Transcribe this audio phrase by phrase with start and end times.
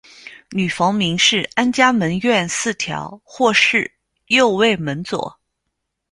[0.49, 3.93] 女房名是安嘉门院四条或是
[4.25, 5.39] 右卫门佐。